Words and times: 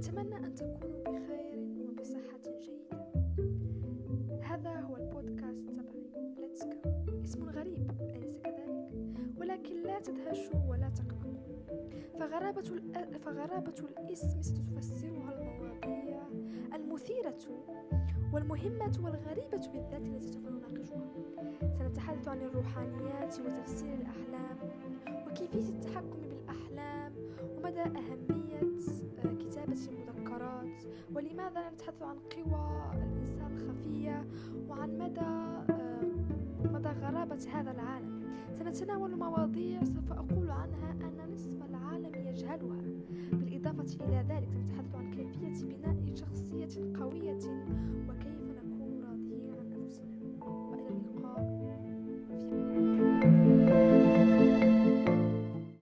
أتمنى 0.00 0.36
أن 0.36 0.54
تكونوا 0.54 1.02
بخير 1.02 1.58
وبصحة 1.88 2.40
جيدة. 2.60 3.06
هذا 4.42 4.80
هو 4.80 4.96
البودكاست 4.96 5.70
تبعي. 5.70 6.10
Let's 6.36 6.62
Go. 6.64 6.88
اسم 7.24 7.48
غريب 7.48 7.90
أليس 8.00 8.38
كذلك؟ 8.38 8.90
ولكن 9.40 9.82
لا 9.82 10.00
تدهشوا 10.00 10.60
ولا 10.68 10.88
تقلقوا. 10.88 11.78
فغرابة, 12.20 12.60
الأ... 12.60 13.18
فغرابة 13.18 13.74
الاسم 13.98 14.42
ستفسرها 14.42 15.32
المواضيع 15.32 16.22
المثيرة 16.74 17.38
والمهمة 18.32 18.92
والغريبة 19.04 19.68
بالذات 19.72 20.02
التي 20.02 20.28
سوف 20.28 20.46
نناقشها. 20.46 21.06
سنتحدث 21.78 22.28
عن 22.28 22.42
الروحانيات 22.42 23.40
وتفسير 23.40 23.94
الأحلام 23.94 24.58
وكيفية 25.26 25.68
التحكم 25.68 26.20
بالأحلام 26.20 27.12
ومدى 27.56 27.80
أهمية 27.80 28.39
المذكرات 30.70 30.82
ولماذا 31.14 31.70
نتحدث 31.70 32.02
عن 32.02 32.16
قوى 32.18 32.92
الإنسان 32.94 33.56
الخفية 33.56 34.26
وعن 34.68 34.98
مدى 34.98 35.20
آه، 35.20 36.72
مدى 36.72 36.88
غرابة 36.88 37.38
هذا 37.52 37.70
العالم؟ 37.70 38.20
سنتناول 38.58 39.16
مواضيع 39.16 39.84
سوف 39.84 40.12
أقول 40.12 40.50
عنها 40.50 40.90
أن 40.90 41.34
نصف 41.34 41.62
العالم 41.70 42.26
يجهلها. 42.28 42.80
بالإضافة 43.32 44.04
إلى 44.04 44.24
ذلك 44.28 44.48
سنتحدث 44.52 44.94
عن 44.94 45.10
كيفية 45.10 45.64
بناء 45.66 46.14
شخصية 46.14 46.98
قوية 47.00 47.38